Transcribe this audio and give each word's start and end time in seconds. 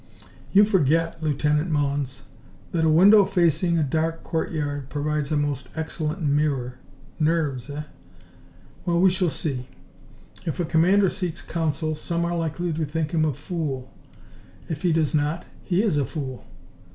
"You 0.51 0.65
forget, 0.65 1.21
Lieutenant 1.21 1.69
Mullins, 1.69 2.23
that 2.71 2.85
a 2.85 2.89
window 2.89 3.23
facing 3.23 3.77
a 3.77 3.83
dark 3.83 4.23
courtyard 4.23 4.89
provides 4.89 5.31
a 5.31 5.37
most 5.37 5.69
excellent 5.75 6.23
mirror. 6.23 6.79
Nerves, 7.19 7.69
eh? 7.69 7.83
Well, 8.83 8.99
we 8.99 9.11
shall 9.11 9.29
see. 9.29 9.67
If 10.43 10.59
a 10.59 10.65
commander 10.65 11.07
seeks 11.09 11.43
counsel, 11.43 11.93
some 11.93 12.25
are 12.25 12.35
likely 12.35 12.73
to 12.73 12.83
think 12.83 13.11
him 13.11 13.25
a 13.25 13.33
fool. 13.35 13.91
If 14.67 14.81
he 14.81 14.91
does 14.91 15.13
not, 15.13 15.45
he 15.65 15.83
is 15.83 15.97
a 15.97 16.05
fool. 16.05 16.45